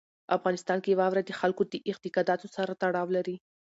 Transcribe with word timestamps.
افغانستان 0.37 0.79
کې 0.83 0.97
واوره 0.99 1.21
د 1.25 1.31
خلکو 1.39 1.61
د 1.71 1.75
اعتقاداتو 1.89 2.47
سره 2.55 2.71
تړاو 2.81 3.07
لري. 3.17 3.35